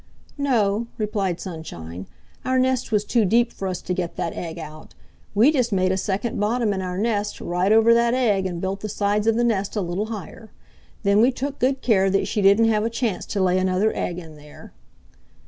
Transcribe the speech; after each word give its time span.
"No," 0.39 0.87
replied 0.97 1.39
Sunshine. 1.39 2.07
"Our 2.43 2.57
nest 2.57 2.91
was 2.91 3.05
too 3.05 3.23
deep 3.23 3.53
for 3.53 3.67
us 3.67 3.83
to 3.83 3.93
get 3.93 4.15
that 4.15 4.33
egg 4.33 4.57
out. 4.57 4.95
We 5.35 5.51
just 5.51 5.71
made 5.71 5.91
a 5.91 5.95
second 5.95 6.39
bottom 6.39 6.73
in 6.73 6.81
our 6.81 6.97
nest 6.97 7.39
right 7.39 7.71
over 7.71 7.93
that 7.93 8.15
egg 8.15 8.47
and 8.47 8.59
built 8.59 8.79
the 8.79 8.89
sides 8.89 9.27
of 9.27 9.35
the 9.35 9.43
nest 9.43 9.75
a 9.75 9.81
little 9.81 10.07
higher. 10.07 10.49
Then 11.03 11.21
we 11.21 11.31
took 11.31 11.59
good 11.59 11.83
care 11.83 12.09
that 12.09 12.27
she 12.27 12.41
didn't 12.41 12.65
have 12.65 12.83
a 12.83 12.89
chance 12.89 13.27
to 13.27 13.43
lay 13.43 13.59
another 13.59 13.95
egg 13.95 14.17
in 14.17 14.37
there." 14.37 14.71